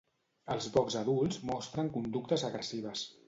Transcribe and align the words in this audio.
Els 0.55 0.69
bocs 0.77 0.97
adults 1.01 1.37
mostren 1.51 1.93
conductes 1.99 2.47
agressives. 2.51 3.05